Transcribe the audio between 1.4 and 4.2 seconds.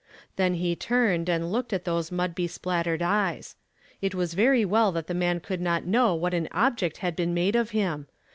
looked at those mud beplastered eyes. It